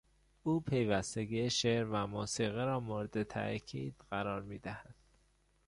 او 0.43 0.59
پیوستگی 0.61 1.49
شعر 1.49 1.85
و 1.89 2.07
موسیقی 2.07 2.57
را 2.65 2.79
مورد 2.79 3.23
تاکید 3.23 4.03
قرار 4.11 4.41
میدهد. 4.41 4.95